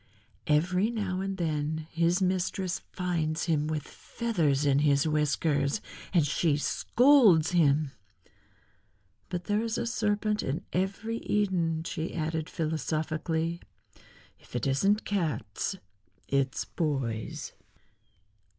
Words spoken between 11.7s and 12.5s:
she added